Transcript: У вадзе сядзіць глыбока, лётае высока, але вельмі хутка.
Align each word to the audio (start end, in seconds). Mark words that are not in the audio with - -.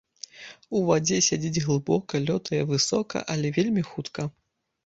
У 0.77 0.79
вадзе 0.87 1.19
сядзіць 1.27 1.63
глыбока, 1.67 2.21
лётае 2.31 2.63
высока, 2.73 3.25
але 3.35 3.55
вельмі 3.59 3.85
хутка. 3.93 4.21